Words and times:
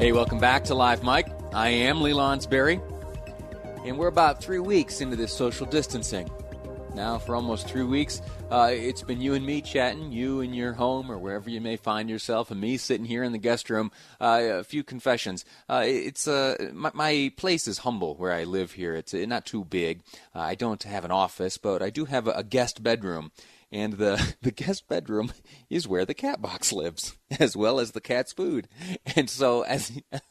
Hey, 0.00 0.12
welcome 0.12 0.38
back 0.38 0.64
to 0.64 0.74
Live 0.74 1.04
Mic. 1.04 1.26
I 1.52 1.68
am 1.68 2.00
Lee 2.00 2.12
Lonsberry, 2.12 2.80
and 3.84 3.98
we're 3.98 4.08
about 4.08 4.42
three 4.42 4.58
weeks 4.58 5.02
into 5.02 5.14
this 5.14 5.30
social 5.30 5.66
distancing. 5.66 6.30
Now, 6.94 7.18
for 7.18 7.36
almost 7.36 7.68
three 7.68 7.82
weeks, 7.82 8.22
uh, 8.50 8.70
it's 8.72 9.02
been 9.02 9.20
you 9.20 9.34
and 9.34 9.44
me 9.44 9.60
chatting, 9.60 10.10
you 10.10 10.40
in 10.40 10.54
your 10.54 10.72
home 10.72 11.12
or 11.12 11.18
wherever 11.18 11.50
you 11.50 11.60
may 11.60 11.76
find 11.76 12.08
yourself, 12.08 12.50
and 12.50 12.58
me 12.58 12.78
sitting 12.78 13.04
here 13.04 13.22
in 13.22 13.32
the 13.32 13.38
guest 13.38 13.68
room. 13.68 13.92
Uh, 14.18 14.40
a 14.42 14.64
few 14.64 14.82
confessions. 14.82 15.44
Uh, 15.68 15.82
it's 15.84 16.26
uh, 16.26 16.70
my, 16.72 16.90
my, 16.94 17.30
place 17.36 17.68
is 17.68 17.76
humble 17.76 18.14
where 18.14 18.32
I 18.32 18.44
live 18.44 18.72
here. 18.72 18.94
It's 18.94 19.12
uh, 19.12 19.26
not 19.28 19.44
too 19.44 19.66
big. 19.66 20.00
Uh, 20.34 20.38
I 20.38 20.54
don't 20.54 20.82
have 20.82 21.04
an 21.04 21.10
office, 21.10 21.58
but 21.58 21.82
I 21.82 21.90
do 21.90 22.06
have 22.06 22.26
a, 22.26 22.30
a 22.30 22.42
guest 22.42 22.82
bedroom 22.82 23.32
and 23.72 23.94
the 23.94 24.34
the 24.42 24.50
guest 24.50 24.88
bedroom 24.88 25.32
is 25.68 25.88
where 25.88 26.04
the 26.04 26.14
cat 26.14 26.40
box 26.40 26.72
lives 26.72 27.16
as 27.38 27.56
well 27.56 27.80
as 27.80 27.92
the 27.92 28.00
cat's 28.00 28.32
food. 28.32 28.68
And 29.16 29.28
so 29.28 29.62
as 29.62 29.88
this 30.10 30.22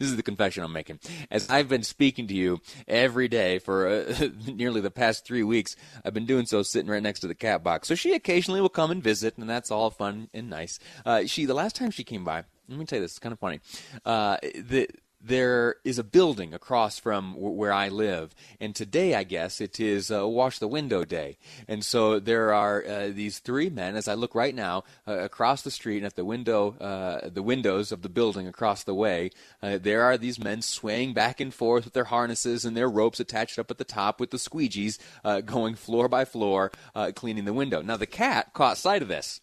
is 0.00 0.16
the 0.16 0.22
confession 0.22 0.64
i'm 0.64 0.72
making. 0.72 1.00
As 1.30 1.48
i've 1.50 1.68
been 1.68 1.82
speaking 1.82 2.26
to 2.28 2.34
you 2.34 2.60
every 2.86 3.28
day 3.28 3.58
for 3.58 3.88
uh, 3.88 4.28
nearly 4.46 4.80
the 4.80 4.90
past 4.90 5.26
three 5.26 5.42
weeks 5.42 5.76
i've 6.04 6.14
been 6.14 6.26
doing 6.26 6.46
so 6.46 6.62
sitting 6.62 6.90
right 6.90 7.02
next 7.02 7.20
to 7.20 7.28
the 7.28 7.34
cat 7.34 7.62
box. 7.62 7.88
So 7.88 7.94
she 7.94 8.12
occasionally 8.12 8.60
will 8.60 8.68
come 8.68 8.90
and 8.90 9.02
visit 9.02 9.36
and 9.38 9.48
that's 9.48 9.70
all 9.70 9.90
fun 9.90 10.28
and 10.32 10.50
nice. 10.50 10.78
Uh, 11.04 11.26
she 11.26 11.44
the 11.44 11.54
last 11.54 11.76
time 11.76 11.90
she 11.90 12.04
came 12.04 12.24
by 12.24 12.44
let 12.68 12.78
me 12.78 12.84
tell 12.84 12.98
you 12.98 13.04
this 13.04 13.12
it's 13.12 13.18
kind 13.18 13.32
of 13.32 13.38
funny. 13.38 13.60
Uh, 14.04 14.36
the 14.42 14.88
there 15.20 15.76
is 15.84 15.98
a 15.98 16.04
building 16.04 16.54
across 16.54 16.98
from 16.98 17.34
where 17.34 17.72
I 17.72 17.88
live, 17.88 18.34
and 18.60 18.74
today 18.74 19.14
I 19.14 19.24
guess 19.24 19.60
it 19.60 19.80
is 19.80 20.10
uh, 20.10 20.26
Wash 20.28 20.58
the 20.58 20.68
Window 20.68 21.04
Day, 21.04 21.38
and 21.66 21.84
so 21.84 22.18
there 22.20 22.54
are 22.54 22.84
uh, 22.84 23.08
these 23.08 23.38
three 23.40 23.68
men. 23.68 23.96
As 23.96 24.08
I 24.08 24.14
look 24.14 24.34
right 24.34 24.54
now 24.54 24.84
uh, 25.06 25.18
across 25.18 25.62
the 25.62 25.70
street 25.70 25.98
and 25.98 26.06
at 26.06 26.16
the 26.16 26.24
window, 26.24 26.76
uh, 26.78 27.28
the 27.28 27.42
windows 27.42 27.90
of 27.90 28.02
the 28.02 28.08
building 28.08 28.46
across 28.46 28.84
the 28.84 28.94
way, 28.94 29.30
uh, 29.62 29.78
there 29.78 30.02
are 30.02 30.16
these 30.16 30.38
men 30.38 30.62
swaying 30.62 31.14
back 31.14 31.40
and 31.40 31.52
forth 31.52 31.84
with 31.84 31.94
their 31.94 32.04
harnesses 32.04 32.64
and 32.64 32.76
their 32.76 32.88
ropes 32.88 33.20
attached 33.20 33.58
up 33.58 33.70
at 33.70 33.78
the 33.78 33.84
top 33.84 34.20
with 34.20 34.30
the 34.30 34.36
squeegees, 34.36 34.98
uh, 35.24 35.40
going 35.40 35.74
floor 35.74 36.08
by 36.08 36.24
floor, 36.24 36.70
cleaning 37.14 37.44
the 37.44 37.52
window. 37.52 37.82
Now 37.82 37.96
the 37.96 38.06
cat 38.06 38.52
caught 38.54 38.76
sight 38.76 39.02
of 39.02 39.08
this. 39.08 39.40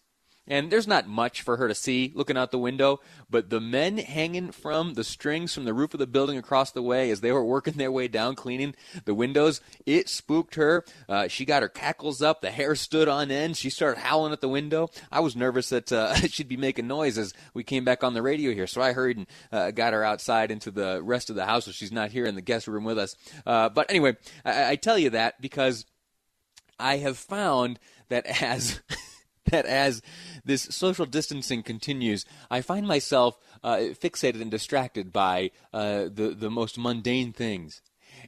And 0.48 0.70
there's 0.70 0.86
not 0.86 1.08
much 1.08 1.42
for 1.42 1.56
her 1.56 1.68
to 1.68 1.74
see 1.74 2.12
looking 2.14 2.36
out 2.36 2.50
the 2.50 2.58
window, 2.58 3.00
but 3.28 3.50
the 3.50 3.60
men 3.60 3.98
hanging 3.98 4.52
from 4.52 4.94
the 4.94 5.04
strings 5.04 5.52
from 5.52 5.64
the 5.64 5.74
roof 5.74 5.92
of 5.92 6.00
the 6.00 6.06
building 6.06 6.38
across 6.38 6.70
the 6.70 6.82
way 6.82 7.10
as 7.10 7.20
they 7.20 7.32
were 7.32 7.44
working 7.44 7.74
their 7.74 7.92
way 7.92 8.08
down 8.08 8.34
cleaning 8.34 8.74
the 9.04 9.14
windows, 9.14 9.60
it 9.84 10.08
spooked 10.08 10.54
her. 10.54 10.84
Uh, 11.08 11.28
she 11.28 11.44
got 11.44 11.62
her 11.62 11.68
cackles 11.68 12.22
up, 12.22 12.40
the 12.40 12.50
hair 12.50 12.74
stood 12.74 13.08
on 13.08 13.30
end. 13.30 13.56
She 13.56 13.70
started 13.70 14.00
howling 14.00 14.32
at 14.32 14.40
the 14.40 14.48
window. 14.48 14.88
I 15.10 15.20
was 15.20 15.36
nervous 15.36 15.68
that 15.70 15.92
uh, 15.92 16.14
she'd 16.28 16.48
be 16.48 16.56
making 16.56 16.86
noise 16.86 17.18
as 17.18 17.34
we 17.52 17.64
came 17.64 17.84
back 17.84 18.04
on 18.04 18.14
the 18.14 18.22
radio 18.22 18.52
here, 18.52 18.66
so 18.66 18.80
I 18.80 18.92
hurried 18.92 19.18
and 19.18 19.26
uh, 19.52 19.70
got 19.72 19.92
her 19.92 20.04
outside 20.04 20.50
into 20.50 20.70
the 20.70 21.02
rest 21.02 21.28
of 21.28 21.36
the 21.36 21.44
house 21.44 21.66
so 21.66 21.72
she's 21.72 21.92
not 21.92 22.10
here 22.10 22.26
in 22.26 22.36
the 22.36 22.40
guest 22.40 22.68
room 22.68 22.84
with 22.84 22.98
us. 22.98 23.16
Uh, 23.44 23.68
but 23.68 23.90
anyway, 23.90 24.16
I-, 24.44 24.72
I 24.72 24.76
tell 24.76 24.96
you 24.96 25.10
that 25.10 25.40
because 25.40 25.84
I 26.78 26.98
have 26.98 27.18
found 27.18 27.78
that 28.08 28.26
as 28.42 28.80
that 29.50 29.66
as 29.66 30.02
this 30.44 30.62
social 30.62 31.06
distancing 31.06 31.62
continues, 31.62 32.24
I 32.50 32.60
find 32.60 32.86
myself 32.86 33.38
uh, 33.62 33.76
fixated 33.76 34.42
and 34.42 34.50
distracted 34.50 35.12
by 35.12 35.50
uh, 35.72 36.04
the 36.04 36.34
the 36.38 36.50
most 36.50 36.78
mundane 36.78 37.32
things 37.32 37.82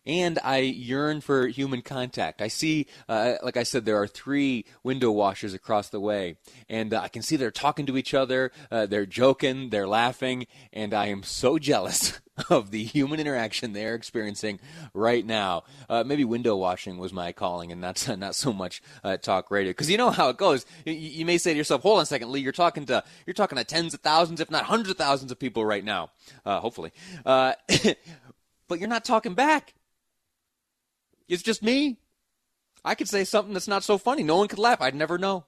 and 0.08 0.38
I 0.42 0.58
yearn 0.60 1.20
for 1.20 1.46
human 1.46 1.82
contact. 1.82 2.40
I 2.40 2.48
see, 2.48 2.86
uh, 3.08 3.34
like 3.42 3.58
I 3.58 3.62
said, 3.62 3.84
there 3.84 4.00
are 4.00 4.06
three 4.06 4.64
window 4.82 5.10
washers 5.10 5.52
across 5.52 5.90
the 5.90 6.00
way, 6.00 6.38
and 6.68 6.94
uh, 6.94 7.00
I 7.02 7.08
can 7.08 7.22
see 7.22 7.36
they're 7.36 7.50
talking 7.50 7.84
to 7.86 7.98
each 7.98 8.14
other, 8.14 8.50
uh, 8.70 8.86
they're 8.86 9.06
joking, 9.06 9.68
they're 9.68 9.86
laughing, 9.86 10.46
and 10.72 10.94
I 10.94 11.06
am 11.06 11.22
so 11.22 11.58
jealous 11.58 12.18
of 12.50 12.70
the 12.70 12.82
human 12.82 13.20
interaction 13.20 13.72
they're 13.72 13.94
experiencing 13.94 14.60
right 14.94 15.24
now. 15.26 15.64
Uh, 15.90 16.04
maybe 16.04 16.24
window 16.24 16.56
washing 16.56 16.96
was 16.96 17.12
my 17.12 17.32
calling, 17.32 17.70
and 17.70 17.80
not 17.80 18.08
not 18.18 18.34
so 18.34 18.52
much 18.52 18.82
uh, 19.04 19.18
talk 19.18 19.50
radio. 19.50 19.70
Because 19.70 19.90
you 19.90 19.98
know 19.98 20.10
how 20.10 20.30
it 20.30 20.38
goes. 20.38 20.64
You, 20.86 20.94
you, 20.94 21.26
may 21.26 21.36
say 21.36 21.52
to 21.52 21.56
yourself, 21.56 21.82
"Hold 21.82 21.98
on 21.98 22.02
a 22.04 22.06
second, 22.06 22.30
Lee. 22.32 22.40
You're 22.40 22.52
talking 22.52 22.86
to 22.86 23.04
you're 23.26 23.34
talking 23.34 23.58
to 23.58 23.64
tens 23.64 23.92
of 23.92 24.00
thousands, 24.00 24.40
if 24.40 24.50
not 24.50 24.64
hundreds 24.64 24.90
of 24.90 24.96
thousands 24.96 25.30
of 25.32 25.38
people 25.38 25.66
right 25.66 25.84
now. 25.84 26.10
Uh, 26.46 26.60
hopefully, 26.60 26.92
uh, 27.26 27.52
but 28.68 28.78
you're 28.78 28.88
not 28.88 29.04
talking 29.04 29.34
back. 29.34 29.74
It's 31.28 31.42
just 31.42 31.62
me. 31.62 31.98
I 32.84 32.94
could 32.94 33.08
say 33.08 33.24
something 33.24 33.52
that's 33.52 33.68
not 33.68 33.84
so 33.84 33.98
funny. 33.98 34.22
No 34.22 34.36
one 34.36 34.48
could 34.48 34.58
laugh. 34.58 34.80
I'd 34.80 34.94
never 34.94 35.18
know. 35.18 35.44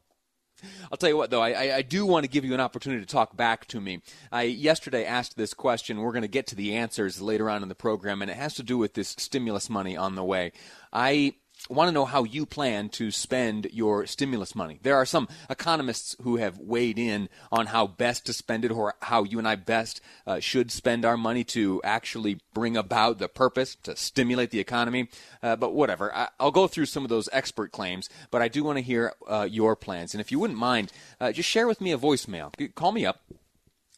I'll 0.90 0.98
tell 0.98 1.08
you 1.08 1.16
what, 1.16 1.30
though, 1.30 1.40
I, 1.40 1.76
I, 1.76 1.82
do 1.82 2.04
want 2.04 2.24
to 2.24 2.30
give 2.30 2.44
you 2.44 2.52
an 2.52 2.60
opportunity 2.60 3.00
to 3.00 3.10
talk 3.10 3.34
back 3.34 3.66
to 3.68 3.80
me. 3.80 4.02
I 4.30 4.42
yesterday 4.42 5.06
asked 5.06 5.36
this 5.36 5.54
question. 5.54 6.00
We're 6.00 6.12
going 6.12 6.22
to 6.22 6.28
get 6.28 6.46
to 6.48 6.54
the 6.54 6.74
answers 6.74 7.22
later 7.22 7.48
on 7.48 7.62
in 7.62 7.70
the 7.70 7.74
program, 7.74 8.20
and 8.20 8.30
it 8.30 8.36
has 8.36 8.54
to 8.56 8.62
do 8.62 8.76
with 8.76 8.92
this 8.92 9.14
stimulus 9.18 9.70
money 9.70 9.96
on 9.96 10.16
the 10.16 10.24
way. 10.24 10.52
I 10.92 11.34
want 11.68 11.88
to 11.88 11.92
know 11.92 12.04
how 12.04 12.24
you 12.24 12.46
plan 12.46 12.88
to 12.90 13.10
spend 13.10 13.68
your 13.72 14.06
stimulus 14.06 14.54
money. 14.54 14.78
There 14.82 14.96
are 14.96 15.06
some 15.06 15.28
economists 15.48 16.16
who 16.22 16.36
have 16.36 16.58
weighed 16.58 16.98
in 16.98 17.28
on 17.52 17.66
how 17.66 17.86
best 17.86 18.26
to 18.26 18.32
spend 18.32 18.64
it 18.64 18.70
or 18.70 18.94
how 19.02 19.24
you 19.24 19.38
and 19.38 19.46
I 19.46 19.56
best 19.56 20.00
uh, 20.26 20.40
should 20.40 20.70
spend 20.70 21.04
our 21.04 21.16
money 21.16 21.44
to 21.44 21.80
actually 21.84 22.40
bring 22.54 22.76
about 22.76 23.18
the 23.18 23.28
purpose 23.28 23.76
to 23.82 23.96
stimulate 23.96 24.50
the 24.50 24.60
economy. 24.60 25.08
Uh, 25.42 25.56
but 25.56 25.74
whatever. 25.74 26.14
I, 26.14 26.28
will 26.38 26.50
go 26.50 26.66
through 26.66 26.86
some 26.86 27.04
of 27.04 27.10
those 27.10 27.28
expert 27.32 27.72
claims, 27.72 28.08
but 28.30 28.42
I 28.42 28.48
do 28.48 28.64
want 28.64 28.78
to 28.78 28.82
hear 28.82 29.12
uh, 29.28 29.46
your 29.50 29.76
plans. 29.76 30.14
And 30.14 30.20
if 30.20 30.32
you 30.32 30.38
wouldn't 30.38 30.58
mind, 30.58 30.92
uh, 31.20 31.32
just 31.32 31.48
share 31.48 31.66
with 31.66 31.80
me 31.80 31.92
a 31.92 31.98
voicemail. 31.98 32.52
Call 32.74 32.92
me 32.92 33.04
up 33.04 33.20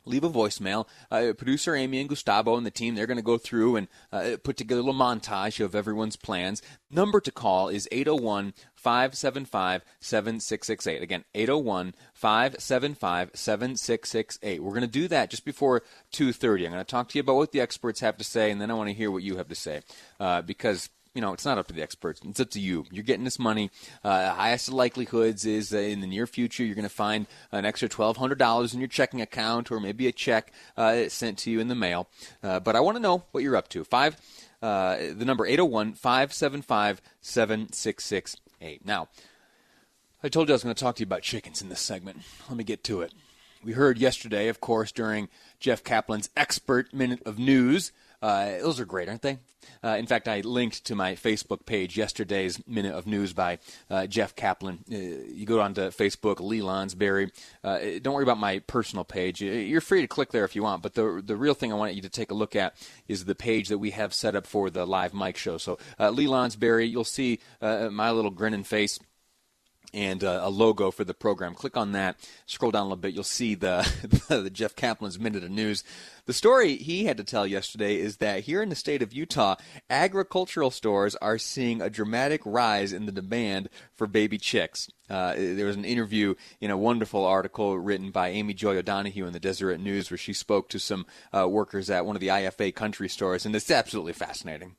leave 0.05 0.25
a 0.25 0.31
voicemail. 0.31 0.87
Uh, 1.11 1.33
producer 1.37 1.75
Amy 1.75 2.01
and 2.01 2.09
Gustavo 2.09 2.57
and 2.57 2.67
the 2.67 2.71
team, 2.71 2.95
they're 2.95 3.07
going 3.07 3.17
to 3.17 3.23
go 3.23 3.39
through 3.39 3.77
and 3.77 3.89
uh, 4.13 4.37
put 4.43 4.57
together 4.57 4.81
a 4.81 4.85
little 4.85 4.99
montage 4.99 5.65
of 5.65 5.75
everyone's 5.75 6.17
plans. 6.17 6.63
Number 6.91 7.21
to 7.21 7.33
call 7.33 7.69
is 7.69 7.89
801 7.91 8.55
575 8.75 9.85
7668. 10.01 11.03
Again, 11.03 11.25
801 11.35 11.95
575 12.15 13.31
7668. 13.35 14.63
We're 14.63 14.71
going 14.71 14.83
to 14.83 14.87
do 14.87 15.09
that 15.09 15.31
just 15.31 15.45
before 15.45 15.83
2.30. 16.13 16.67
I'm 16.67 16.73
going 16.73 16.85
to 16.85 16.85
talk 16.85 17.09
to 17.11 17.19
you 17.19 17.21
about 17.21 17.37
what 17.37 17.53
the 17.53 17.61
experts 17.61 18.01
have 18.01 18.17
to 18.19 18.25
say, 18.25 18.51
and 18.51 18.61
then 18.61 18.71
I 18.71 18.75
want 18.75 18.89
to 18.89 18.95
hear 18.95 19.11
what 19.11 19.23
you 19.23 19.37
have 19.37 19.49
to 19.49 19.55
say. 19.55 19.83
Uh, 20.19 20.43
because 20.43 20.91
you 21.15 21.21
know, 21.21 21.33
it's 21.33 21.45
not 21.45 21.59
up 21.59 21.67
to 21.69 21.75
the 21.75 21.83
experts. 21.83 22.21
It's 22.25 22.41
up 22.41 22.51
to 22.51 22.61
you. 22.61 22.87
You're 22.91 23.05
getting 23.05 23.25
this 23.25 23.39
money. 23.39 23.71
Uh, 24.03 24.33
highest 24.33 24.73
likelihoods 24.73 25.45
is 25.45 25.75
uh, 25.75 25.79
in 25.79 26.01
the 26.01 26.07
near 26.07 26.27
future 26.27 26.65
you're 26.65 26.75
going 26.75 26.85
to 26.85 26.89
find 26.89 27.27
an 27.51 27.65
extra 27.65 27.89
$1,200 27.89 28.75
in 28.75 28.81
your 28.81 28.89
checking 28.89 29.21
account 29.21 29.71
or 29.71 29.81
maybe 29.81 30.07
a 30.07 30.13
check 30.13 30.53
uh, 30.77 31.09
sent 31.09 31.39
to 31.39 31.51
you 31.51 31.61
in 31.61 31.69
the 31.69 31.75
mail. 31.75 32.09
Uh, 32.43 32.61
but 32.61 32.77
I 32.77 32.81
want 32.81 32.97
to 32.97 33.03
know 33.03 33.25
what 33.33 33.43
you're 33.43 33.57
up 33.57 33.69
to. 33.69 33.85
Five, 33.85 34.17
uh, 34.63 34.97
the 35.15 35.25
number 35.25 35.45
801 35.45 35.95
575 35.95 37.03
7668. 37.21 38.87
Now, 38.87 39.09
I 40.23 40.29
told 40.29 40.49
you 40.49 40.53
I 40.53 40.57
was 40.57 40.63
going 40.63 40.75
to 40.75 40.83
talk 40.83 40.97
to 40.97 41.01
you 41.01 41.07
about 41.07 41.23
chickens 41.23 41.61
in 41.61 41.69
this 41.69 41.81
segment. 41.81 42.21
Let 42.49 42.57
me 42.57 42.65
get 42.65 42.85
to 42.85 43.03
it. 43.03 43.13
We 43.65 43.73
heard 43.73 43.99
yesterday, 43.99 44.49
of 44.49 44.61
course, 44.61 44.91
during 44.91 45.29
Jeff 45.61 45.85
Caplan's 45.85 46.31
expert 46.37 46.93
minute 46.93 47.23
of 47.25 47.39
news. 47.39 47.93
Uh, 48.23 48.59
those 48.59 48.79
are 48.79 48.85
great, 48.85 49.09
aren't 49.09 49.23
they? 49.23 49.39
Uh, 49.85 49.97
in 49.99 50.07
fact, 50.07 50.29
I 50.29 50.41
linked 50.41 50.85
to 50.85 50.95
my 50.95 51.15
Facebook 51.15 51.67
page 51.67 51.97
yesterday's 51.97 52.65
Minute 52.69 52.95
of 52.95 53.07
News 53.07 53.33
by 53.33 53.59
uh, 53.91 54.07
Jeff 54.07 54.37
Caplan. 54.37 54.79
Uh, 54.91 55.25
you 55.33 55.45
go 55.45 55.61
on 55.61 55.75
to 55.75 55.89
Facebook, 55.89 56.41
Lee 56.41 56.61
Lonsberry. 56.61 57.33
Uh, 57.65 57.79
don't 58.01 58.15
worry 58.15 58.23
about 58.23 58.39
my 58.39 58.61
personal 58.61 59.05
page. 59.05 59.41
You're 59.41 59.81
free 59.81 60.01
to 60.01 60.07
click 60.07 60.31
there 60.31 60.45
if 60.45 60.55
you 60.55 60.63
want, 60.63 60.83
but 60.83 60.95
the 60.95 61.23
the 61.25 61.37
real 61.37 61.55
thing 61.55 61.73
I 61.73 61.77
want 61.77 61.95
you 61.95 62.03
to 62.03 62.09
take 62.09 62.31
a 62.31 62.35
look 62.35 62.55
at 62.55 62.75
is 63.09 63.25
the 63.25 63.35
page 63.35 63.69
that 63.69 63.79
we 63.79 63.91
have 63.91 64.15
set 64.15 64.37
up 64.37 64.47
for 64.47 64.71
the 64.71 64.87
live 64.87 65.15
mic 65.15 65.37
show. 65.37 65.59
So, 65.59 65.79
uh, 65.99 66.11
Lee 66.11 66.27
Lonsberry, 66.27 66.89
you'll 66.89 67.05
see 67.05 67.41
uh, 67.61 67.89
my 67.91 68.11
little 68.11 68.31
grinning 68.31 68.65
face 68.65 68.99
and 69.95 70.25
uh, 70.25 70.41
a 70.43 70.51
logo 70.51 70.91
for 70.91 71.05
the 71.05 71.15
program. 71.15 71.55
Click 71.55 71.77
on 71.77 71.93
that. 71.93 72.17
Scroll 72.47 72.71
down 72.71 72.83
a 72.83 72.85
little 72.85 72.97
bit. 72.97 73.15
You'll 73.15 73.25
see 73.25 73.55
the, 73.55 73.89
the 74.29 74.51
Jeff 74.51 74.75
Caplan's 74.75 75.19
Minute 75.19 75.45
of 75.45 75.51
News. 75.51 75.85
The 76.27 76.33
story 76.33 76.77
he 76.77 77.05
had 77.05 77.17
to 77.17 77.25
tell 77.25 77.47
yesterday 77.47 77.97
is 77.97 78.19
that 78.19 78.45
here 78.45 78.63
in 78.63 78.69
the 78.69 78.77
state 78.77 79.03
of 79.03 79.13
Utah, 79.13 79.57
agricultural 79.91 80.71
stores 80.71 81.17
are 81.17 81.39
seeing 81.39 81.83
a 81.83 81.91
dramatic 81.91 82.41
rise 82.45 82.93
in 82.93 83.07
the 83.07 83.13
demand 83.13 83.69
for 83.95 84.07
baby 84.07 84.39
chicks. 84.39 84.89
Uh, 85.11 85.35
there 85.37 85.67
was 85.67 85.77
an 85.77 85.85
interview 85.85 86.35
in 86.61 86.71
a 86.71 86.77
wonderful 86.77 87.25
article 87.25 87.79
written 87.79 88.11
by 88.11 88.29
Amy 88.29 88.55
Joy 88.55 88.77
O'Donoghue 88.77 89.27
in 89.27 89.33
the 89.33 89.41
Deseret 89.41 89.81
News 89.81 90.11
where 90.11 90.19
she 90.19 90.33
spoke 90.33 90.69
to 90.71 90.79
some 90.79 91.07
uh, 91.37 91.49
workers 91.49 91.91
at 91.91 92.07
one 92.07 92.17
of 92.17 92.21
the 92.21 92.29
IFA 92.29 92.75
country 92.75 93.09
stores, 93.09 93.45
and 93.45 93.55
it's 93.55 93.71
absolutely 93.71 94.15
fascinating. 94.15 94.77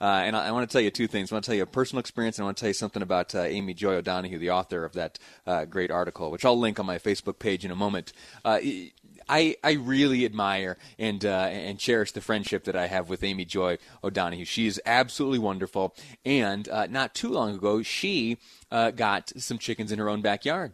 Uh, 0.00 0.22
and 0.24 0.36
I, 0.36 0.48
I, 0.48 0.50
want 0.52 0.68
to 0.68 0.72
tell 0.72 0.82
you 0.82 0.90
two 0.90 1.06
things. 1.06 1.30
I 1.30 1.34
want 1.34 1.44
to 1.44 1.48
tell 1.48 1.56
you 1.56 1.62
a 1.62 1.66
personal 1.66 2.00
experience, 2.00 2.38
and 2.38 2.44
I 2.44 2.46
want 2.46 2.56
to 2.58 2.60
tell 2.62 2.70
you 2.70 2.74
something 2.74 3.02
about 3.02 3.34
uh, 3.34 3.42
Amy 3.42 3.74
Joy 3.74 3.94
O'Donoghue, 3.94 4.38
the 4.38 4.50
author 4.50 4.84
of 4.84 4.92
that 4.94 5.18
uh, 5.46 5.64
great 5.64 5.90
article, 5.90 6.30
which 6.30 6.44
I'll 6.44 6.58
link 6.58 6.78
on 6.78 6.86
my 6.86 6.98
Facebook 6.98 7.38
page 7.38 7.64
in 7.64 7.70
a 7.70 7.76
moment. 7.76 8.12
Uh, 8.44 8.60
I, 9.26 9.56
I 9.64 9.72
really 9.72 10.24
admire 10.26 10.76
and 10.98 11.24
uh, 11.24 11.48
and 11.50 11.78
cherish 11.78 12.12
the 12.12 12.20
friendship 12.20 12.64
that 12.64 12.76
I 12.76 12.88
have 12.88 13.08
with 13.08 13.24
Amy 13.24 13.46
Joy 13.46 13.78
O'Donoghue. 14.02 14.44
She 14.44 14.66
is 14.66 14.80
absolutely 14.84 15.38
wonderful. 15.38 15.94
And 16.26 16.68
uh, 16.68 16.86
not 16.88 17.14
too 17.14 17.30
long 17.30 17.54
ago, 17.54 17.82
she 17.82 18.36
got 18.70 19.32
some 19.36 19.58
chickens 19.58 19.92
in 19.92 19.98
her 19.98 20.10
own 20.10 20.20
backyard 20.20 20.72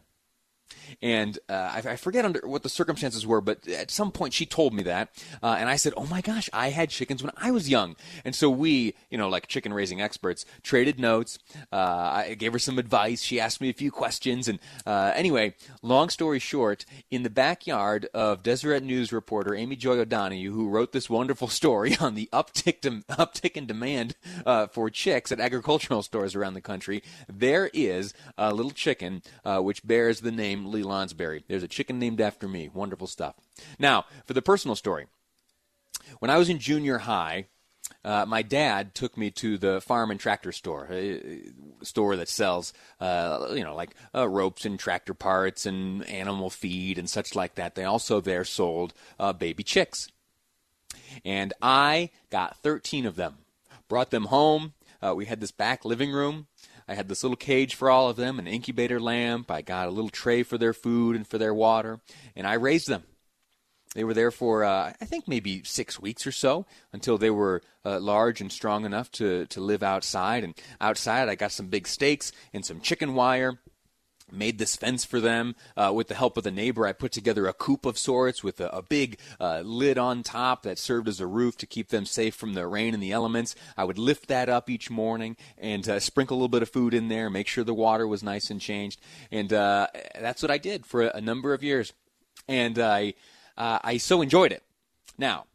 and 1.02 1.38
uh, 1.48 1.52
I, 1.52 1.82
I, 1.90 1.96
forget 1.96 2.24
under 2.24 2.40
what 2.44 2.62
the 2.62 2.68
circumstances 2.68 3.26
were, 3.26 3.40
but 3.40 3.66
at 3.68 3.90
some 3.90 4.10
point 4.10 4.34
she 4.34 4.46
told 4.46 4.74
me 4.74 4.82
that, 4.84 5.10
uh, 5.42 5.56
and 5.58 5.68
I 5.68 5.76
said, 5.76 5.92
"Oh 5.96 6.06
my 6.06 6.20
gosh, 6.20 6.50
I 6.52 6.70
had 6.70 6.90
chickens 6.90 7.22
when 7.22 7.32
I 7.36 7.50
was 7.50 7.68
young." 7.68 7.96
And 8.24 8.34
so 8.34 8.50
we, 8.50 8.94
you 9.10 9.18
know, 9.18 9.28
like 9.28 9.46
chicken 9.46 9.72
raising 9.72 10.00
experts, 10.00 10.44
traded 10.62 10.98
notes. 10.98 11.38
Uh, 11.72 11.76
I 11.76 12.34
gave 12.38 12.52
her 12.52 12.58
some 12.58 12.78
advice. 12.78 13.22
She 13.22 13.40
asked 13.40 13.60
me 13.60 13.68
a 13.68 13.74
few 13.74 13.90
questions, 13.90 14.48
and 14.48 14.58
uh, 14.86 15.12
anyway, 15.14 15.54
long 15.82 16.08
story 16.08 16.38
short, 16.38 16.84
in 17.10 17.22
the 17.22 17.30
backyard 17.30 18.08
of 18.12 18.42
Deseret 18.42 18.82
News 18.82 19.12
reporter 19.12 19.54
Amy 19.54 19.76
Joy 19.76 19.98
O'Donoghue, 19.98 20.52
who 20.52 20.68
wrote 20.68 20.92
this 20.92 21.08
wonderful 21.08 21.48
story 21.60 21.96
on 22.00 22.14
the 22.14 22.28
uptick 22.32 22.80
uptick 23.08 23.56
in 23.56 23.66
demand 23.66 24.16
uh, 24.46 24.66
for 24.66 24.90
chicks 24.90 25.32
at 25.32 25.40
agricultural 25.40 26.02
stores 26.02 26.34
around 26.34 26.54
the 26.54 26.60
country, 26.60 27.02
there 27.28 27.70
is 27.72 28.14
a 28.38 28.52
little 28.52 28.70
chicken 28.70 29.22
uh, 29.44 29.60
which 29.60 29.86
bears 29.86 30.20
the 30.20 30.30
name 30.30 30.59
Lee 30.66 30.82
Lonsberry. 30.82 31.42
There's 31.48 31.62
a 31.62 31.68
chicken 31.68 31.98
named 31.98 32.20
after 32.20 32.48
me. 32.48 32.70
Wonderful 32.72 33.06
stuff. 33.06 33.34
Now, 33.78 34.04
for 34.26 34.34
the 34.34 34.42
personal 34.42 34.76
story. 34.76 35.06
When 36.18 36.30
I 36.30 36.38
was 36.38 36.48
in 36.48 36.58
junior 36.58 36.98
high, 36.98 37.46
uh, 38.04 38.24
my 38.26 38.42
dad 38.42 38.94
took 38.94 39.16
me 39.16 39.30
to 39.30 39.58
the 39.58 39.80
farm 39.80 40.10
and 40.10 40.18
tractor 40.18 40.52
store, 40.52 40.88
a 40.90 41.42
store 41.82 42.16
that 42.16 42.28
sells, 42.28 42.72
uh, 42.98 43.48
you 43.52 43.62
know, 43.62 43.74
like 43.74 43.94
uh, 44.14 44.26
ropes 44.28 44.64
and 44.64 44.78
tractor 44.78 45.14
parts 45.14 45.66
and 45.66 46.06
animal 46.08 46.50
feed 46.50 46.98
and 46.98 47.10
such 47.10 47.34
like 47.34 47.56
that. 47.56 47.74
They 47.74 47.84
also 47.84 48.20
there 48.20 48.44
sold 48.44 48.94
uh, 49.18 49.32
baby 49.32 49.62
chicks, 49.62 50.08
and 51.24 51.52
I 51.60 52.10
got 52.30 52.56
13 52.58 53.04
of 53.04 53.16
them. 53.16 53.38
Brought 53.88 54.10
them 54.10 54.26
home. 54.26 54.74
Uh, 55.02 55.14
we 55.14 55.26
had 55.26 55.40
this 55.40 55.50
back 55.50 55.84
living 55.84 56.12
room 56.12 56.46
I 56.90 56.94
had 56.94 57.08
this 57.08 57.22
little 57.22 57.36
cage 57.36 57.76
for 57.76 57.88
all 57.88 58.08
of 58.08 58.16
them, 58.16 58.40
an 58.40 58.48
incubator 58.48 58.98
lamp. 58.98 59.48
I 59.48 59.62
got 59.62 59.86
a 59.86 59.92
little 59.92 60.10
tray 60.10 60.42
for 60.42 60.58
their 60.58 60.72
food 60.72 61.14
and 61.14 61.24
for 61.24 61.38
their 61.38 61.54
water, 61.54 62.00
and 62.34 62.48
I 62.48 62.54
raised 62.54 62.88
them. 62.88 63.04
They 63.94 64.02
were 64.02 64.12
there 64.12 64.32
for, 64.32 64.64
uh, 64.64 64.92
I 65.00 65.04
think, 65.04 65.28
maybe 65.28 65.62
six 65.62 66.00
weeks 66.00 66.26
or 66.26 66.32
so 66.32 66.66
until 66.92 67.16
they 67.16 67.30
were 67.30 67.62
uh, 67.84 68.00
large 68.00 68.40
and 68.40 68.50
strong 68.50 68.84
enough 68.84 69.08
to, 69.12 69.46
to 69.46 69.60
live 69.60 69.84
outside. 69.84 70.42
And 70.42 70.54
outside, 70.80 71.28
I 71.28 71.36
got 71.36 71.52
some 71.52 71.68
big 71.68 71.86
stakes 71.86 72.32
and 72.52 72.66
some 72.66 72.80
chicken 72.80 73.14
wire 73.14 73.60
made 74.32 74.58
this 74.58 74.76
fence 74.76 75.04
for 75.04 75.20
them 75.20 75.54
uh, 75.76 75.92
with 75.94 76.08
the 76.08 76.14
help 76.14 76.36
of 76.36 76.44
the 76.44 76.50
neighbor. 76.50 76.86
I 76.86 76.92
put 76.92 77.12
together 77.12 77.46
a 77.46 77.52
coop 77.52 77.86
of 77.86 77.98
sorts 77.98 78.42
with 78.42 78.60
a, 78.60 78.68
a 78.68 78.82
big 78.82 79.18
uh, 79.38 79.60
lid 79.60 79.98
on 79.98 80.22
top 80.22 80.62
that 80.62 80.78
served 80.78 81.08
as 81.08 81.20
a 81.20 81.26
roof 81.26 81.56
to 81.58 81.66
keep 81.66 81.88
them 81.88 82.04
safe 82.04 82.34
from 82.34 82.54
the 82.54 82.66
rain 82.66 82.94
and 82.94 83.02
the 83.02 83.12
elements. 83.12 83.54
I 83.76 83.84
would 83.84 83.98
lift 83.98 84.28
that 84.28 84.48
up 84.48 84.70
each 84.70 84.90
morning 84.90 85.36
and 85.58 85.88
uh, 85.88 86.00
sprinkle 86.00 86.36
a 86.36 86.38
little 86.38 86.48
bit 86.48 86.62
of 86.62 86.70
food 86.70 86.94
in 86.94 87.08
there, 87.08 87.30
make 87.30 87.48
sure 87.48 87.64
the 87.64 87.74
water 87.74 88.06
was 88.06 88.22
nice 88.22 88.50
and 88.50 88.60
changed, 88.60 89.00
and 89.30 89.52
uh, 89.52 89.86
that's 90.20 90.42
what 90.42 90.50
I 90.50 90.58
did 90.58 90.86
for 90.86 91.02
a, 91.02 91.16
a 91.16 91.20
number 91.20 91.54
of 91.54 91.62
years, 91.62 91.92
and 92.48 92.78
I 92.78 93.14
uh, 93.56 93.78
I 93.82 93.98
so 93.98 94.22
enjoyed 94.22 94.52
it. 94.52 94.62
Now. 95.18 95.46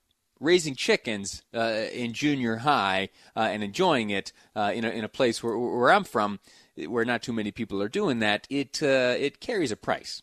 Raising 0.41 0.75
chickens 0.75 1.43
uh, 1.53 1.85
in 1.93 2.11
junior 2.11 2.57
high 2.57 3.07
and 3.37 3.63
enjoying 3.63 4.09
it 4.09 4.33
in 4.53 4.83
a, 4.83 4.89
in 4.89 5.05
a 5.05 5.07
place 5.07 5.41
where, 5.41 5.57
where 5.57 5.89
I'm 5.89 6.03
from, 6.03 6.39
where 6.77 7.05
not 7.05 7.23
too 7.23 7.33
many 7.33 7.51
people 7.51 7.81
are 7.81 7.89
doing 7.89 8.19
that, 8.19 8.47
it 8.49 8.81
uh, 8.83 9.15
it 9.17 9.39
carries 9.39 9.71
a 9.71 9.77
price, 9.77 10.21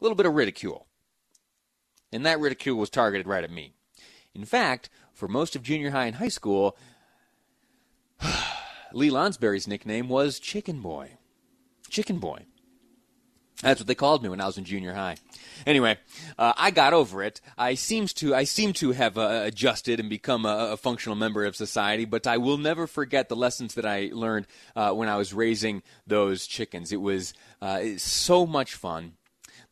a 0.00 0.04
little 0.04 0.16
bit 0.16 0.26
of 0.26 0.34
ridicule, 0.34 0.86
and 2.12 2.24
that 2.26 2.40
ridicule 2.40 2.76
was 2.76 2.90
targeted 2.90 3.26
right 3.26 3.44
at 3.44 3.50
me. 3.50 3.74
In 4.34 4.44
fact, 4.44 4.90
for 5.12 5.28
most 5.28 5.54
of 5.56 5.62
junior 5.62 5.90
high 5.90 6.06
and 6.06 6.16
high 6.16 6.28
school, 6.28 6.76
Lee 8.92 9.10
Lonsberry's 9.10 9.68
nickname 9.68 10.08
was 10.08 10.38
Chicken 10.38 10.80
Boy. 10.80 11.18
Chicken 11.88 12.18
Boy. 12.18 12.46
That's 13.62 13.80
what 13.80 13.86
they 13.86 13.94
called 13.94 14.22
me 14.22 14.28
when 14.28 14.40
I 14.40 14.46
was 14.46 14.58
in 14.58 14.64
junior 14.64 14.94
high. 14.94 15.16
Anyway, 15.66 15.96
uh, 16.38 16.52
I 16.56 16.70
got 16.70 16.92
over 16.92 17.22
it. 17.22 17.40
I 17.56 17.74
seems 17.74 18.12
to 18.14 18.34
I 18.34 18.44
seem 18.44 18.72
to 18.74 18.92
have 18.92 19.16
uh, 19.16 19.42
adjusted 19.44 20.00
and 20.00 20.10
become 20.10 20.44
a, 20.44 20.72
a, 20.72 20.76
functional 20.76 21.16
member 21.16 21.44
of 21.44 21.54
society, 21.54 22.04
but 22.04 22.26
I 22.26 22.36
will 22.36 22.58
never 22.58 22.86
forget 22.86 23.28
the 23.28 23.36
lessons 23.36 23.74
that 23.74 23.86
I 23.86 24.10
learned 24.12 24.46
uh, 24.74 24.92
when 24.92 25.08
I 25.08 25.16
was 25.16 25.32
raising 25.32 25.82
those 26.06 26.46
chickens. 26.46 26.92
It 26.92 27.00
was 27.00 27.32
uh, 27.62 27.82
so 27.96 28.44
much 28.44 28.74
fun. 28.74 29.12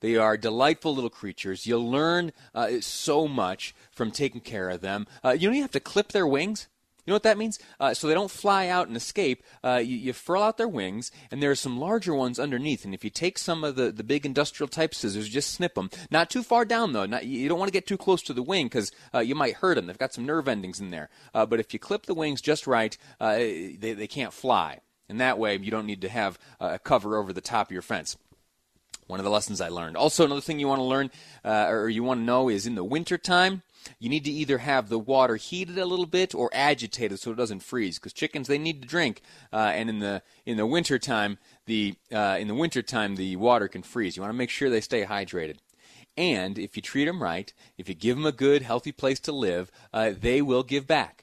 They 0.01 0.17
are 0.17 0.37
delightful 0.37 0.95
little 0.95 1.11
creatures. 1.11 1.67
You'll 1.67 1.89
learn 1.89 2.33
uh, 2.55 2.81
so 2.81 3.29
much 3.29 3.75
from 3.91 4.11
taking 4.11 4.41
care 4.41 4.69
of 4.69 4.81
them. 4.81 5.07
Uh, 5.25 5.31
you 5.31 5.49
don't 5.49 5.55
even 5.55 5.63
have 5.63 5.71
to 5.73 5.81
clip 5.81 6.13
their 6.13 6.27
wings. 6.27 6.69
You 7.05 7.11
know 7.11 7.17
what 7.17 7.25
that 7.25 7.39
means? 7.39 7.59
Uh, 7.81 7.95
so 7.95 8.07
they 8.07 8.15
don't 8.15 8.31
fly 8.31 8.69
out 8.69 8.87
and 8.87 8.97
escape. 8.97 9.43
Uh, 9.65 9.83
you, 9.85 9.97
you, 9.97 10.13
furl 10.13 10.43
out 10.43 10.57
their 10.57 10.69
wings, 10.69 11.11
and 11.31 11.43
there 11.43 11.51
are 11.51 11.57
some 11.57 11.79
larger 11.79 12.15
ones 12.15 12.39
underneath. 12.39 12.85
And 12.85 12.95
if 12.95 13.03
you 13.03 13.11
take 13.11 13.39
some 13.39 13.65
of 13.65 13.75
the, 13.75 13.91
the 13.91 14.05
big 14.05 14.25
industrial 14.25 14.69
type 14.69 14.95
scissors, 14.95 15.29
just 15.29 15.51
snip 15.51 15.75
them. 15.75 15.91
Not 16.11 16.31
too 16.31 16.45
far 16.45 16.65
down, 16.65 16.93
though. 16.93 17.07
Not, 17.07 17.27
you 17.27 17.49
don't 17.49 17.59
want 17.59 17.69
to 17.69 17.73
get 17.73 17.89
too 17.89 17.97
close 17.97 18.23
to 18.23 18.33
the 18.33 18.43
wing 18.43 18.67
because 18.67 18.93
uh, 19.13 19.19
you 19.19 19.35
might 19.35 19.55
hurt 19.55 19.75
them. 19.75 19.87
They've 19.87 19.99
got 19.99 20.15
some 20.15 20.27
nerve 20.27 20.47
endings 20.47 20.81
in 20.81 20.91
there. 20.91 21.11
Uh, 21.35 21.45
but 21.45 21.59
if 21.59 21.73
you 21.73 21.81
clip 21.81 22.07
the 22.07 22.15
wings 22.15 22.41
just 22.41 22.69
right, 22.69 22.97
uh, 23.21 23.35
they, 23.35 23.95
they 23.97 24.07
can't 24.07 24.33
fly. 24.33 24.81
And 25.09 25.21
that 25.21 25.39
way, 25.39 25.59
you 25.59 25.71
don't 25.71 25.87
need 25.87 26.03
to 26.03 26.09
have 26.09 26.39
a 26.61 26.79
cover 26.79 27.17
over 27.17 27.33
the 27.33 27.41
top 27.41 27.67
of 27.67 27.73
your 27.73 27.83
fence. 27.83 28.17
One 29.13 29.21
of 29.21 29.25
the 29.25 29.31
lessons 29.31 29.61
I 29.61 29.69
learned. 29.69 29.99
Also, 29.99 30.25
another 30.25 30.41
thing 30.41 30.59
you 30.59 30.69
want 30.69 30.79
to 30.79 30.85
learn 30.85 31.11
uh, 31.45 31.67
or 31.69 31.91
you 31.91 32.03
want 32.03 32.21
to 32.21 32.25
know 32.25 32.49
is 32.49 32.67
in 32.67 32.77
the 32.77 32.83
wintertime, 32.83 33.61
you 33.99 34.09
need 34.09 34.25
to 34.25 34.31
either 34.31 34.57
have 34.57 34.89
the 34.89 34.99
water 34.99 35.37
heated 35.37 35.77
a 35.77 35.85
little 35.85 36.07
bit 36.07 36.35
or 36.35 36.49
agitated 36.55 37.21
so 37.21 37.33
it 37.33 37.37
doesn't 37.37 37.61
freeze 37.61 37.99
because 37.99 38.15
chickens 38.15 38.49
they 38.49 38.57
need 38.57 38.81
to 38.81 38.89
drink 38.89 39.21
uh, 39.53 39.71
and 39.75 39.91
in 39.91 39.99
the 39.99 40.23
in 40.47 40.57
the 40.57 40.65
wintertime 40.65 41.37
the 41.67 41.95
uh, 42.11 42.39
in 42.41 42.49
the 42.49 42.55
wintertime 42.55 43.17
the 43.17 43.37
water 43.37 43.69
can 43.69 43.83
freeze. 43.83 44.17
You 44.17 44.23
want 44.23 44.33
to 44.33 44.39
make 44.39 44.49
sure 44.49 44.71
they 44.71 44.81
stay 44.81 45.05
hydrated. 45.05 45.59
And 46.17 46.59
if 46.59 46.75
you 46.75 46.81
treat 46.81 47.05
them 47.05 47.23
right 47.23 47.53
if 47.77 47.91
you 47.91 47.95
give 47.95 48.17
them 48.17 48.25
a 48.25 48.33
good 48.33 48.63
healthy 48.63 48.93
place 48.93 49.21
to 49.21 49.33
live 49.33 49.71
uh, 49.93 50.13
they 50.19 50.41
will 50.41 50.63
give 50.63 50.87
back 50.87 51.22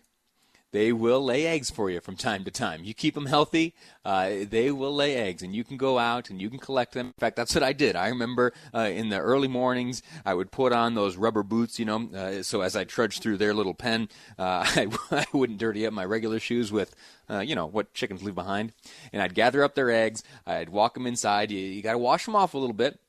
they 0.71 0.91
will 0.91 1.23
lay 1.23 1.45
eggs 1.45 1.69
for 1.69 1.89
you 1.89 1.99
from 1.99 2.15
time 2.15 2.43
to 2.43 2.51
time. 2.51 2.83
You 2.83 2.93
keep 2.93 3.15
them 3.15 3.25
healthy, 3.25 3.73
uh, 4.05 4.31
they 4.49 4.71
will 4.71 4.93
lay 4.93 5.15
eggs, 5.15 5.41
and 5.41 5.55
you 5.55 5.63
can 5.63 5.77
go 5.77 5.97
out 5.97 6.29
and 6.29 6.41
you 6.41 6.49
can 6.49 6.59
collect 6.59 6.93
them. 6.93 7.07
In 7.07 7.13
fact, 7.19 7.35
that's 7.35 7.55
what 7.55 7.63
I 7.63 7.73
did. 7.73 7.95
I 7.95 8.09
remember 8.09 8.53
uh, 8.73 8.89
in 8.91 9.09
the 9.09 9.19
early 9.19 9.47
mornings, 9.47 10.01
I 10.25 10.33
would 10.33 10.51
put 10.51 10.71
on 10.71 10.95
those 10.95 11.17
rubber 11.17 11.43
boots, 11.43 11.79
you 11.79 11.85
know, 11.85 12.09
uh, 12.13 12.43
so 12.43 12.61
as 12.61 12.75
I 12.75 12.83
trudged 12.83 13.21
through 13.21 13.37
their 13.37 13.53
little 13.53 13.73
pen, 13.73 14.09
uh, 14.37 14.63
I, 14.65 14.87
I, 15.11 15.25
wouldn't 15.33 15.59
dirty 15.59 15.85
up 15.85 15.93
my 15.93 16.05
regular 16.05 16.39
shoes 16.39 16.71
with, 16.71 16.95
uh, 17.29 17.39
you 17.39 17.55
know, 17.55 17.65
what 17.65 17.93
chickens 17.93 18.23
leave 18.23 18.35
behind. 18.35 18.73
And 19.11 19.21
I'd 19.21 19.35
gather 19.35 19.63
up 19.63 19.75
their 19.75 19.91
eggs, 19.91 20.23
I'd 20.45 20.69
walk 20.69 20.93
them 20.93 21.07
inside. 21.07 21.51
You, 21.51 21.59
you 21.59 21.81
got 21.81 21.93
to 21.93 21.97
wash 21.97 22.25
them 22.25 22.35
off 22.35 22.53
a 22.53 22.57
little 22.57 22.73
bit. 22.73 22.99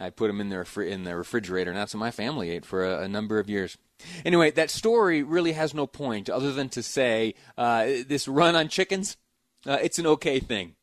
I'd 0.00 0.16
put 0.16 0.28
them 0.28 0.40
in 0.40 0.48
the, 0.48 0.80
in 0.80 1.04
the 1.04 1.14
refrigerator, 1.14 1.70
and 1.70 1.78
that's 1.78 1.94
what 1.94 2.00
my 2.00 2.10
family 2.10 2.50
ate 2.50 2.64
for 2.64 2.84
a, 2.84 3.02
a 3.02 3.08
number 3.08 3.38
of 3.38 3.50
years. 3.50 3.76
Anyway, 4.24 4.50
that 4.52 4.70
story 4.70 5.22
really 5.22 5.52
has 5.52 5.74
no 5.74 5.86
point 5.86 6.30
other 6.30 6.52
than 6.52 6.70
to 6.70 6.82
say 6.82 7.34
uh, 7.58 7.84
this 8.06 8.26
run 8.26 8.56
on 8.56 8.68
chickens, 8.68 9.18
uh, 9.66 9.78
it's 9.82 9.98
an 9.98 10.06
okay 10.06 10.40
thing. 10.40 10.74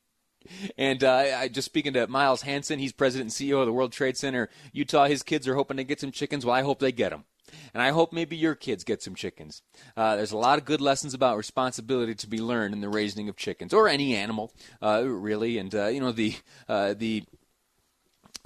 And 0.78 1.04
uh, 1.04 1.16
I 1.38 1.48
just 1.48 1.66
speaking 1.66 1.94
to 1.94 2.08
Miles 2.08 2.44
Hansen, 2.44 2.80
he's 2.80 2.94
president 2.94 3.32
and 3.38 3.50
CEO 3.50 3.60
of 3.60 3.66
the 3.66 3.74
World 3.74 3.92
Trade 3.92 4.18
Center, 4.18 4.50
Utah. 4.72 5.06
His 5.06 5.24
kids 5.24 5.48
are 5.48 5.56
hoping 5.56 5.78
to 5.78 5.84
get 5.84 6.00
some 6.00 6.12
chickens. 6.12 6.46
Well, 6.46 6.56
I 6.56 6.62
hope 6.62 6.80
they 6.80 6.92
get 6.92 7.10
them. 7.10 7.26
And 7.74 7.82
I 7.82 7.90
hope 7.92 8.12
maybe 8.12 8.36
your 8.36 8.56
kids 8.56 8.84
get 8.84 9.02
some 9.02 9.16
chickens. 9.16 9.62
Uh, 9.96 10.16
there's 10.16 10.32
a 10.32 10.38
lot 10.38 10.58
of 10.58 10.66
good 10.66 10.82
lessons 10.82 11.14
about 11.14 11.38
responsibility 11.38 12.14
to 12.16 12.28
be 12.28 12.40
learned 12.40 12.74
in 12.74 12.82
the 12.82 12.90
raising 12.90 13.30
of 13.30 13.38
chickens 13.38 13.74
or 13.74 13.88
any 13.88 14.16
animal, 14.16 14.54
uh, 14.82 15.04
really. 15.06 15.58
And 15.58 15.74
uh, 15.74 15.88
you 15.88 16.02
know 16.02 16.12
the 16.12 16.36
uh, 16.68 16.94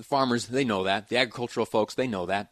the 0.02 0.08
farmers 0.08 0.48
they 0.48 0.66
know 0.66 0.84
that. 0.86 1.10
The 1.10 1.18
agricultural 1.18 1.68
folks 1.68 1.94
they 1.94 2.08
know 2.08 2.26
that. 2.26 2.52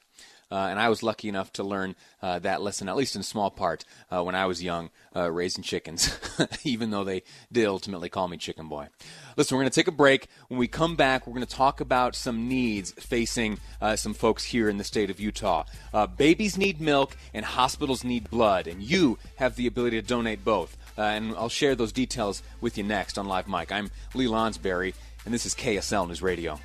Uh, 0.51 0.68
and 0.70 0.79
I 0.79 0.89
was 0.89 1.03
lucky 1.03 1.29
enough 1.29 1.51
to 1.53 1.63
learn 1.63 1.96
uh, 2.24 2.39
that 2.39 2.62
lesson, 2.62 2.89
at 2.89 2.96
least 2.96 3.15
in 3.15 3.22
small 3.22 3.51
part, 3.51 3.86
uh, 4.12 4.24
when 4.24 4.34
I 4.34 4.48
was 4.48 4.63
young, 4.63 4.89
uh, 5.15 5.32
raising 5.32 5.63
chickens, 5.63 6.18
even 6.63 6.89
though 6.89 7.03
they 7.03 7.22
did 7.51 7.68
ultimately 7.68 8.10
call 8.10 8.27
me 8.27 8.38
Chicken 8.38 8.68
Boy. 8.68 8.88
Listen, 9.36 9.56
we're 9.56 9.63
going 9.63 9.72
to 9.72 9.75
take 9.75 9.88
a 9.88 9.91
break. 9.91 10.27
When 10.48 10.60
we 10.60 10.68
come 10.68 10.96
back, 10.96 11.27
we're 11.27 11.36
going 11.36 11.46
to 11.46 11.56
talk 11.56 11.82
about 11.82 12.15
some 12.15 12.48
needs 12.48 12.91
facing 12.94 13.60
uh, 13.79 13.96
some 13.96 14.15
folks 14.15 14.44
here 14.44 14.70
in 14.70 14.77
the 14.77 14.84
state 14.84 15.12
of 15.12 15.20
Utah. 15.20 15.65
Uh, 15.94 16.08
babies 16.08 16.58
need 16.58 16.82
milk, 16.82 17.15
and 17.34 17.46
hospitals 17.46 18.03
need 18.03 18.29
blood, 18.32 18.65
and 18.65 18.82
you 18.82 19.20
have 19.36 19.56
the 19.56 19.68
ability 19.68 20.01
to 20.01 20.08
donate 20.08 20.44
both. 20.44 20.77
and 20.98 21.36
I'll 21.36 21.50
share 21.50 21.75
those 21.75 21.91
details 21.91 22.41
with 22.60 22.75
you 22.75 22.84
next 22.84 23.20
on 23.20 23.27
Live 23.27 23.48
Mic. 23.48 23.72
I'm 23.72 23.91
Lee 24.15 24.25
Lonsberry, 24.25 24.96
and 25.25 25.34
this 25.34 25.46
is 25.46 25.53
KSL 25.53 26.08
News 26.08 26.24
Radio. 26.24 26.60